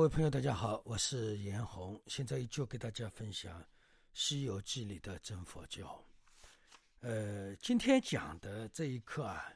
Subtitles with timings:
[0.00, 3.60] 各位朋友，大家好，我是严红，现在就给大家分享
[4.14, 6.02] 《西游记》里的真佛教。
[7.00, 9.52] 呃，今天讲的这一课啊，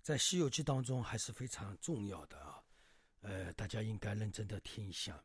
[0.00, 2.62] 在《西游记》当中还是非常重要的啊。
[3.22, 5.20] 呃，大家应该认真的听一下。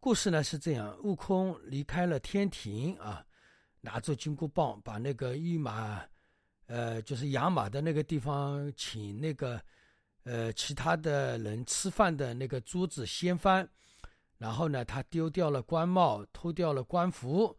[0.00, 3.26] 故事呢是这样：悟空离开了天庭啊，
[3.80, 6.06] 拿着金箍棒，把那个御马，
[6.66, 9.58] 呃，就是养马的那个地方，请那个。
[10.26, 13.68] 呃，其他的人吃饭的那个桌子掀翻，
[14.38, 17.56] 然后呢，他丢掉了官帽，脱掉了官服，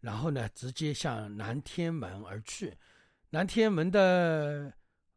[0.00, 2.76] 然后呢，直接向南天门而去。
[3.30, 4.72] 南天门的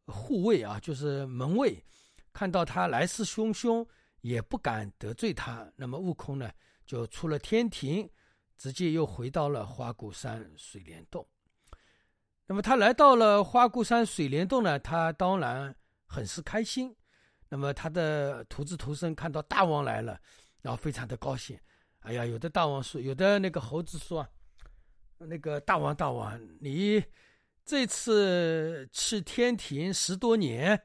[0.06, 1.84] 护卫啊，就是门卫，
[2.32, 3.84] 看到他来势汹汹，
[4.22, 5.68] 也不敢得罪他。
[5.76, 6.52] 那么悟空呢，
[6.86, 8.08] 就出了天庭，
[8.60, 11.28] 直接又回到了花果山水帘洞。
[12.46, 15.76] 那么他来到了花果山水帘洞呢，他当然。
[16.12, 16.94] 很是开心，
[17.48, 20.20] 那么他的徒子徒孙看到大王来了，
[20.62, 21.58] 然后非常的高兴。
[22.00, 24.28] 哎呀，有的大王说，有的那个猴子说
[25.18, 27.02] ：“那个大王大王，你
[27.64, 30.84] 这次去天庭十多年，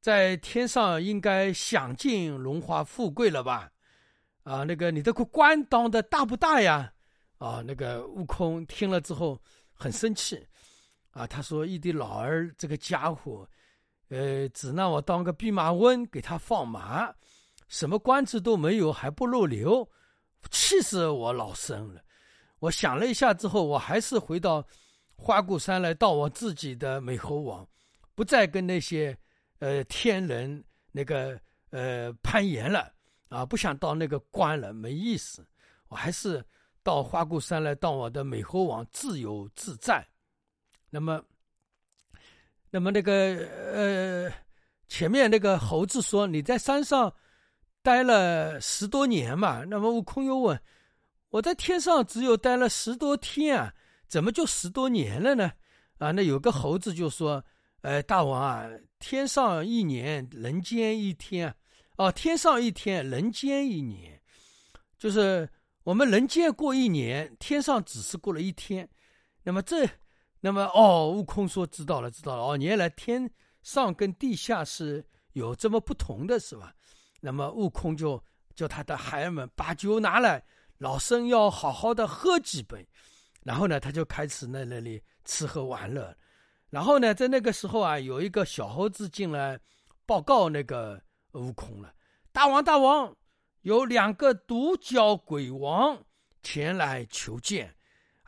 [0.00, 3.72] 在天上应该享尽荣华富贵了吧？
[4.44, 6.92] 啊，那个你这个官当的大不大呀？
[7.38, 10.46] 啊，那个悟空听了之后很生气，
[11.10, 13.44] 啊，他说：一的老儿这个家伙。”
[14.08, 17.12] 呃，只让我当个弼马温给他放马，
[17.68, 19.86] 什么官职都没有，还不入流，
[20.50, 22.00] 气死我老身了。
[22.58, 24.66] 我想了一下之后，我还是回到
[25.14, 27.68] 花果山来，到我自己的美猴王，
[28.14, 29.14] 不再跟那些
[29.58, 32.90] 呃天人那个呃攀岩了
[33.28, 35.46] 啊，不想当那个官了，没意思。
[35.88, 36.42] 我还是
[36.82, 40.02] 到花果山来，当我的美猴王，自由自在。
[40.88, 41.22] 那么。
[42.70, 43.12] 那么那个
[43.72, 44.32] 呃，
[44.88, 47.10] 前面那个猴子说你在山上
[47.82, 49.64] 待了十多年嘛？
[49.64, 50.60] 那么悟空又问，
[51.30, 53.74] 我在天上只有待了十多天啊，
[54.06, 55.50] 怎么就十多年了呢？
[55.96, 57.42] 啊，那有个猴子就说，
[57.80, 58.66] 呃，大王啊，
[58.98, 61.54] 天上一年，人间一天啊，
[61.96, 64.20] 哦，天上一天，人间一年，
[64.98, 65.48] 就是
[65.84, 68.86] 我们人间过一年，天上只是过了一天，
[69.42, 69.88] 那么这。
[70.40, 72.42] 那么哦，悟空说知道了，知道了。
[72.42, 73.28] 哦，原来天
[73.62, 76.72] 上跟地下是有这么不同的是吧？
[77.20, 78.22] 那么悟空就
[78.54, 80.44] 叫他的孩儿们把酒拿来，
[80.78, 82.88] 老僧要好好的喝几杯。
[83.42, 86.16] 然后呢，他就开始在那里吃喝玩乐。
[86.70, 89.58] 然后呢，在那个时候啊，有一个小猴子进来
[90.04, 91.92] 报告那个悟空了
[92.30, 93.16] ：“大王，大王，
[93.62, 96.04] 有两个独角鬼王
[96.42, 97.74] 前来求见。”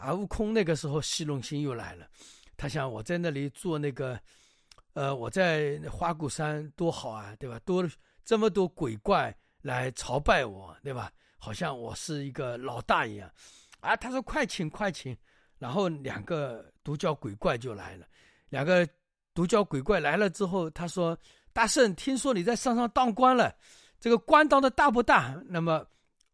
[0.00, 2.06] 啊悟空那个时候戏弄心又来了，
[2.56, 4.18] 他想我在那里做那个，
[4.94, 7.58] 呃，我在花果山多好啊，对吧？
[7.64, 7.88] 多
[8.24, 11.12] 这么多鬼怪来朝拜我，对吧？
[11.36, 13.30] 好像我是一个老大一样。
[13.80, 15.16] 啊，他说快请快请，
[15.58, 18.06] 然后两个独角鬼怪就来了。
[18.48, 18.86] 两个
[19.32, 21.16] 独角鬼怪来了之后，他说
[21.52, 23.54] ：“大圣，听说你在山上当官了，
[23.98, 25.86] 这个官当的大不大？”那么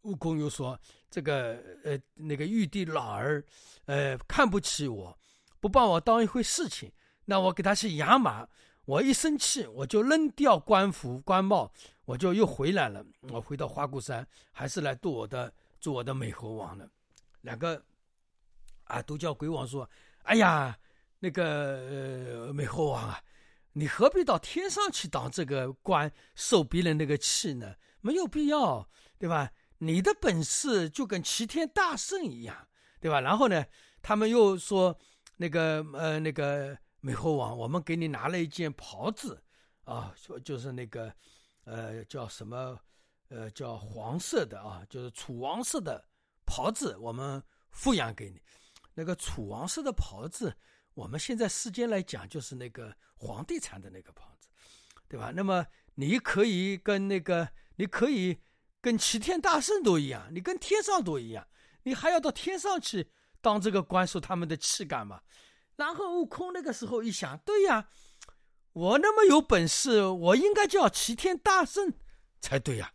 [0.06, 0.78] 悟空又说。
[1.08, 3.42] 这个呃，那个玉帝老儿，
[3.86, 5.18] 呃，看不起我，
[5.60, 6.92] 不把我当一回事情，
[7.24, 8.46] 那我给他去养马，
[8.84, 11.72] 我一生气，我就扔掉官服官帽，
[12.04, 13.02] 我就又回来了。
[13.30, 15.50] 我回到花果山，还是来做我的
[15.80, 16.86] 做我的美猴王了。
[17.40, 17.82] 两个
[18.84, 19.88] 啊，都叫鬼王说
[20.24, 20.76] ：“哎呀，
[21.20, 23.22] 那个呃美猴王啊，
[23.72, 27.74] 你何必到天上去当这个官，受别人那个气呢？
[28.02, 28.86] 没有必要，
[29.18, 32.66] 对吧？”你的本事就跟齐天大圣一样，
[32.98, 33.20] 对吧？
[33.20, 33.64] 然后呢，
[34.00, 34.98] 他们又说，
[35.36, 39.42] 那个呃，那个美猴王，我们给你拿了一件袍子，
[39.84, 41.12] 啊，说就是那个，
[41.64, 42.78] 呃，叫什么，
[43.28, 46.02] 呃，叫黄色的啊，就是楚王色的
[46.46, 48.40] 袍子，我们富养给你。
[48.94, 50.56] 那个楚王色的袍子，
[50.94, 54.48] 我们现在世间来讲，就是那个皇帝穿的那个袍子，
[55.06, 55.30] 对吧？
[55.36, 57.46] 那么你可以跟那个，
[57.76, 58.38] 你可以。
[58.86, 61.44] 跟齐天大圣都一样，你跟天上都一样，
[61.82, 63.10] 你还要到天上去
[63.40, 65.20] 当这个官，受他们的气干嘛？
[65.74, 67.88] 然后悟空那个时候一想，对呀，
[68.74, 71.92] 我那么有本事，我应该叫齐天大圣
[72.40, 72.92] 才对呀，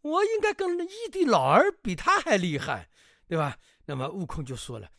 [0.00, 2.88] 我应该跟义帝老儿比他还厉害，
[3.28, 3.58] 对吧？
[3.84, 4.90] 那么悟空就说了，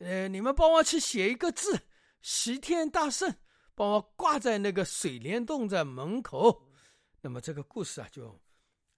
[0.00, 1.80] 呃，你们帮我去写一个字，
[2.20, 3.34] 齐天大圣，
[3.74, 6.68] 帮我挂在那个水帘洞在门口。
[7.22, 8.38] 那么这个故事啊，就。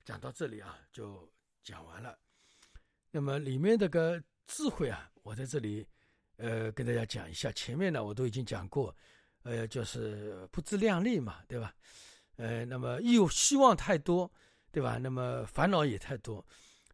[0.08, 1.30] 讲到这里啊，就
[1.62, 2.18] 讲完了。
[3.10, 5.86] 那么里面这个智慧啊，我在这里
[6.38, 7.52] 呃跟大家讲一下。
[7.52, 8.96] 前面呢我都已经讲过，
[9.42, 11.74] 呃，就是不自量力嘛，对吧？
[12.36, 14.32] 呃，那么又希望太多，
[14.72, 14.96] 对吧？
[14.96, 16.42] 那么烦恼也太多。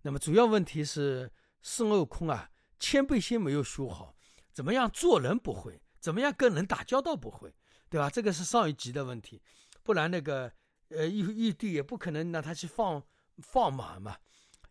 [0.03, 1.31] 那么主要问题是
[1.63, 2.51] 孙悟空啊，
[2.81, 4.13] 谦卑心没有修好，
[4.53, 7.55] 怎么样做人不会，怎么样跟人打交道不会，
[7.89, 8.11] 对吧？
[8.11, 9.41] 这个是上一集的问题。
[9.85, 10.53] 不然那个
[10.97, 13.03] 呃玉玉帝也不可能让他去放
[13.39, 14.17] 放马嘛，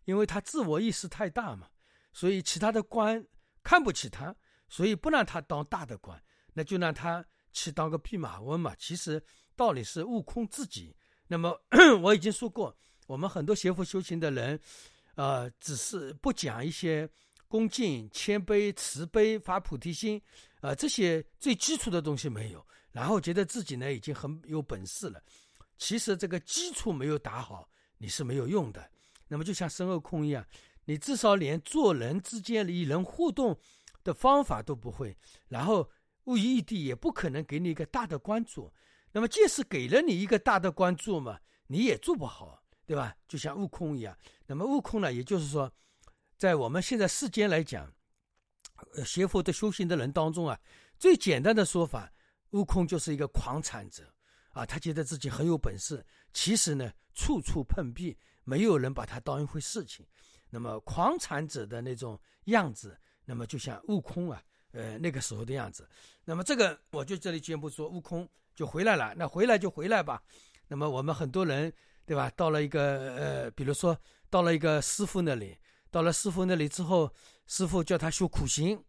[0.04, 1.68] 因为他自我意识太大嘛，
[2.12, 3.24] 所以其他的官
[3.62, 4.34] 看不起他，
[4.68, 6.20] 所以不让他当大的官，
[6.52, 8.74] 那就让他去当个弼马温嘛。
[8.78, 9.22] 其实
[9.54, 10.94] 道理是悟空自己。
[11.26, 11.58] 那么
[12.02, 12.76] 我已经说过，
[13.06, 14.60] 我们很多学佛修行的人，
[15.14, 17.08] 呃，只是不讲一些
[17.48, 20.20] 恭敬、谦卑、慈悲、发菩提心，
[20.60, 22.64] 呃，这些最基础的东西没有。
[22.92, 25.20] 然后觉得自己呢已经很有本事了，
[25.76, 27.68] 其实这个基础没有打好，
[27.98, 28.90] 你是没有用的。
[29.28, 30.46] 那么就像孙悟空一样，
[30.84, 33.58] 你至少连做人之间与人互动
[34.02, 35.16] 的方法都不会，
[35.48, 35.90] 然后
[36.24, 38.72] 悟义帝也不可能给你一个大的关注。
[39.12, 43.16] 那么即使给了你一个大的关注嘛，你也做不好，对吧？
[43.26, 44.16] 就像悟空一样。
[44.46, 45.72] 那么悟空呢，也就是说，
[46.36, 47.92] 在我们现在世间来讲，
[49.04, 50.60] 学佛的修行的人当中啊，
[50.98, 52.10] 最简单的说法。
[52.50, 54.13] 悟空就是一个狂产者，
[54.54, 56.02] 啊，他觉得自己很有本事，
[56.32, 60.06] 其实呢，处处碰壁，没有人把他当一回事情。
[60.48, 64.40] 那么狂产者的那种样子，那么就像悟空啊，
[64.70, 65.86] 呃，那个时候的样子。
[66.24, 69.12] 那么这个我就这里宣布说，悟空就回来了。
[69.16, 70.22] 那回来就回来吧。
[70.68, 71.70] 那么我们很多人，
[72.06, 72.30] 对吧？
[72.36, 73.98] 到了一个呃，比如说
[74.30, 75.58] 到了一个师傅那里，
[75.90, 77.12] 到了师傅那里之后，
[77.48, 78.80] 师傅叫他修苦行，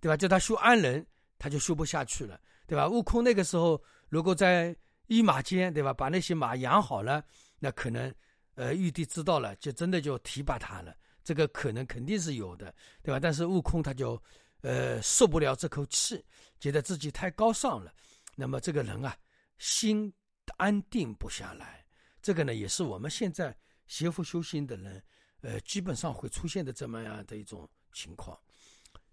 [0.00, 0.16] 对吧？
[0.16, 1.04] 叫他修安忍，
[1.38, 2.38] 他就修不下去了。
[2.66, 2.88] 对吧？
[2.88, 4.74] 悟空那个时候如果在
[5.06, 5.92] 一马间，对吧？
[5.92, 7.24] 把那些马养好了，
[7.58, 8.14] 那可能，
[8.54, 10.94] 呃，玉帝知道了，就真的就提拔他了。
[11.22, 13.20] 这个可能肯定是有的，对吧？
[13.20, 14.20] 但是悟空他就，
[14.62, 16.24] 呃，受不了这口气，
[16.58, 17.92] 觉得自己太高尚了。
[18.34, 19.16] 那么这个人啊，
[19.58, 20.12] 心
[20.56, 21.84] 安定不下来。
[22.20, 23.56] 这个呢，也是我们现在
[23.86, 25.02] 学佛修行的人，
[25.42, 28.38] 呃，基本上会出现的这么样的一种情况。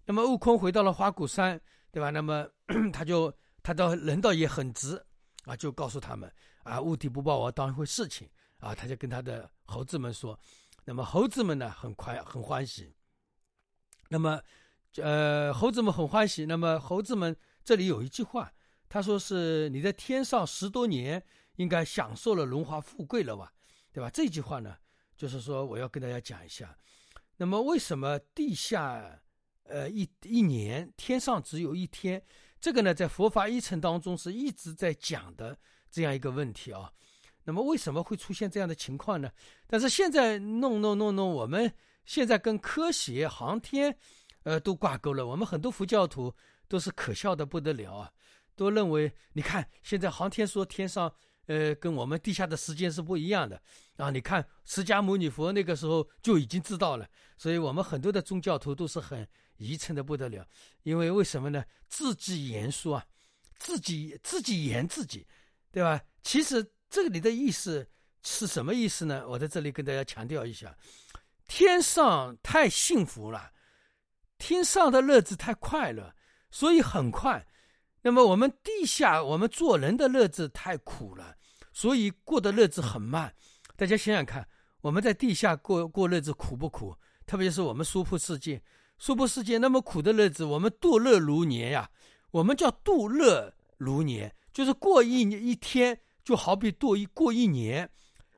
[0.04, 1.60] 那么悟空回到了花果山，
[1.90, 2.10] 对吧？
[2.10, 2.48] 那么
[2.92, 3.32] 他就。
[3.64, 5.00] 他倒人倒也很直
[5.44, 8.28] 啊，就告诉他们啊，物体不把我当一回事情
[8.58, 10.38] 啊，他就跟他的猴子们说，
[10.84, 12.94] 那么猴子们呢很快很欢喜，
[14.08, 14.40] 那么
[14.96, 18.52] 呃猴子们很欢喜，那么猴子们这里有一句话，
[18.88, 21.24] 他说是你在天上十多年，
[21.56, 23.52] 应该享受了荣华富贵了吧，
[23.92, 24.08] 对吧？
[24.10, 24.76] 这句话呢，
[25.16, 26.76] 就是说我要跟大家讲一下，
[27.36, 29.20] 那么为什么地下
[29.64, 32.22] 呃一一年，天上只有一天？
[32.62, 35.58] 这个呢，在佛法一层当中是一直在讲的
[35.90, 36.92] 这样一个问题啊。
[37.42, 39.28] 那么为什么会出现这样的情况呢？
[39.66, 41.74] 但是现在弄弄弄弄，我们
[42.06, 43.98] 现在跟科学、航天，
[44.44, 45.26] 呃，都挂钩了。
[45.26, 46.32] 我们很多佛教徒
[46.68, 48.12] 都是可笑的不得了啊，
[48.54, 51.12] 都认为你看现在航天说天上，
[51.46, 53.60] 呃，跟我们地下的时间是不一样的
[53.96, 54.08] 啊。
[54.08, 59.26] 你看释迦牟尼佛那个时候就已经知道了，所以我们很多的宗教徒都是很。
[59.62, 60.46] 愚蠢的不得了，
[60.82, 61.64] 因为为什么呢？
[61.88, 63.06] 自己言说啊，
[63.58, 65.26] 自己自己言自己，
[65.70, 66.02] 对吧？
[66.22, 67.88] 其实这里的意思
[68.22, 69.26] 是什么意思呢？
[69.28, 70.76] 我在这里跟大家强调一下：
[71.46, 73.52] 天上太幸福了，
[74.38, 76.14] 天上的日子太快乐，
[76.50, 77.44] 所以很快；
[78.02, 81.36] 那么我们地下，我们做人的日子太苦了，
[81.72, 83.34] 所以过的日子很慢。
[83.76, 84.48] 大家想想看，
[84.80, 86.96] 我们在地下过过日子苦不苦？
[87.26, 88.62] 特别是我们娑婆世界。
[89.02, 91.90] 娑婆世界那么苦的日子，我们度日如年呀。
[92.30, 97.90] 我们叫度日如年，就是过一一天就好比度一过一年。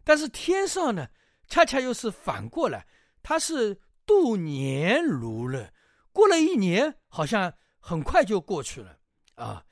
[0.04, 1.06] 但是天上呢，
[1.46, 2.86] 恰恰又是反过来，
[3.22, 5.70] 它是度年如日，
[6.14, 8.96] 过了一年好像很快就过去了
[9.34, 9.62] 啊。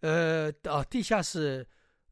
[0.00, 1.64] 呃，哦，地下是，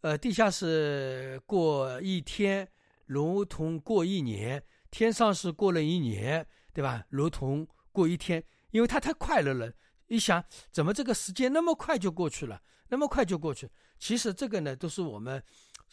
[0.03, 2.69] 呃，地下是过一天
[3.07, 7.05] 如同过一年，天上是过了一年，对吧？
[7.09, 7.67] 如同。
[7.93, 9.73] 过一天，因为他太快乐了。
[10.07, 12.61] 一想，怎么这个时间那么快就过去了？
[12.89, 13.71] 那么快就过去？
[13.99, 15.43] 其实这个呢，都是我们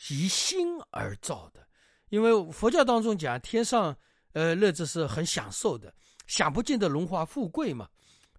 [0.10, 1.68] 以心而造的。
[2.10, 3.96] 因为佛教当中讲，天上
[4.34, 5.94] 呃日子是很享受的，
[6.26, 7.88] 享不尽的荣华富贵嘛，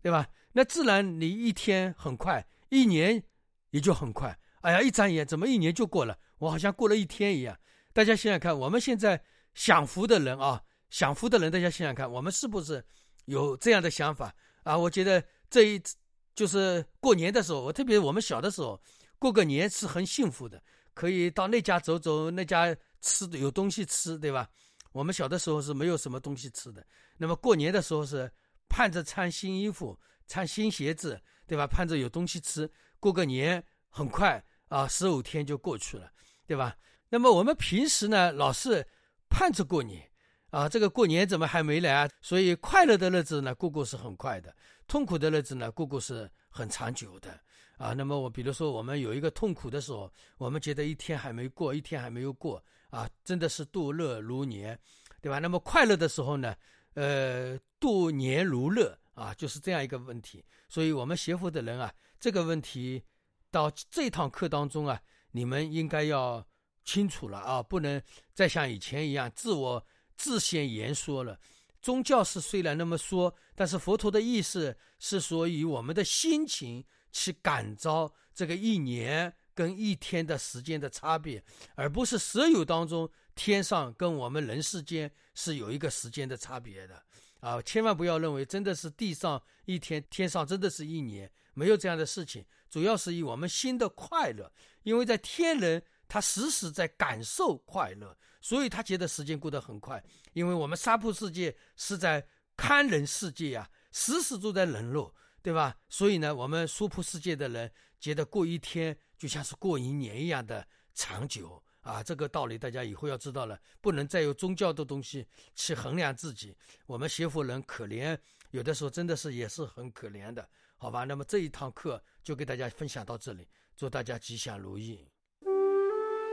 [0.03, 0.27] 对吧？
[0.53, 3.23] 那自然你一天很快，一年
[3.71, 4.37] 也就很快。
[4.62, 6.19] 哎呀，一眨眼，怎么一年就过了？
[6.38, 7.57] 我好像过了一天一样。
[7.93, 9.23] 大家想想看，我们现在
[9.55, 10.61] 享福的人啊，
[10.91, 12.85] 享福的人，大家想想看，我们是不是？
[13.28, 15.94] 有这样的想法啊，我觉得这一次
[16.35, 18.80] 就是过年的时候，我特别我们小的时候
[19.18, 20.62] 过个年是很幸福的，
[20.94, 24.49] 可以到那家走走，那家吃的有东西吃，对吧？
[24.92, 26.85] 我们小的时候是没有什么东西吃的，
[27.18, 28.30] 那么过年的时候是
[28.68, 31.66] 盼着穿新衣服、穿新鞋子，对吧？
[31.66, 36.11] 盼着有东西吃，过个年很快啊，十五天就过去了，
[36.47, 36.75] 对吧？
[37.11, 38.87] 那么我们平时呢，老是
[39.28, 40.08] 盼着过年
[40.50, 42.09] 啊，这个过年怎么还没来啊？
[42.23, 44.50] 所以快乐的日子呢，过过是很快的；
[44.87, 47.38] 痛苦的日子呢，过过是很长久的
[47.76, 47.93] 啊。
[47.93, 54.78] 那么我比如说，我们有一个痛苦的时候，我们觉得一天还没过，一天还没有过啊，真的是度日如年，
[55.21, 55.38] 对吧？
[55.38, 56.55] 那么快乐的时候呢，
[56.95, 60.43] 呃，度年如乐啊，就是这样一个问题。
[60.67, 63.05] 所以我们学佛的人啊，这个问题
[63.50, 64.99] 到这堂课当中啊，
[65.33, 66.43] 你们应该要。
[66.85, 68.00] 清楚了啊，不能
[68.33, 69.85] 再像以前一样自我
[70.18, 71.40] 自先言说了。
[71.80, 81.42] 宗教是虽然那么说，但是佛陀的意思是说以我们的心情去感召这个一年跟一天的时间的差别，
[81.76, 87.00] 而不是舍有当中天上跟我们人世间是有一个时间的差别的
[87.38, 87.62] 啊！
[87.62, 92.44] 千万不要认为真的是地上一天，天上真的是一年，没有这样的事情。
[92.68, 95.80] 主要是以我们心的快乐，因为在天人。
[96.09, 100.03] 他时时在感受快乐，所以他觉得时间过得很快。
[100.33, 105.77] 因为我们沙铺世界是在看人世界呀，时时都在冷落，对吧？
[105.88, 112.03] 所以呢，我们娑婆世界的人觉得过一天就像是过一年一样的长久啊。
[112.03, 116.57] 这个道理大家以后要知道了，不能再用宗教的东西去衡量自己。
[116.87, 118.19] 我们学佛人可怜，
[118.50, 120.49] 有的时候真的是也是很可怜的，
[120.79, 121.05] 好吧？
[121.05, 123.47] 那么这一堂课就给大家分享到这里，
[123.77, 125.07] 祝大家吉祥如意。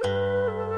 [0.06, 0.75] Música